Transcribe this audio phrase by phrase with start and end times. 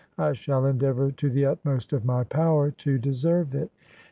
[0.17, 3.69] I shall endeavour to the utmost of my power, to deserve it.